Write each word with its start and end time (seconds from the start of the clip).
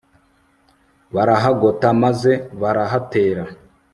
barahagota 1.15 1.87
maze 2.03 2.31
barahatera 2.61 3.43